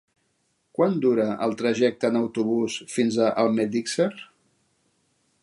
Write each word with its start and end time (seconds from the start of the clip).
Quant 0.77 0.95
dura 1.03 1.27
el 1.47 1.53
trajecte 1.59 2.11
en 2.13 2.17
autobús 2.21 2.79
fins 2.95 3.21
a 3.27 3.29
Almedíxer? 3.45 4.11